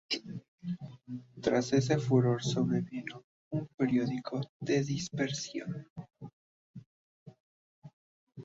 [1.43, 5.87] Tras ese furor sobrevino un período de dispersión.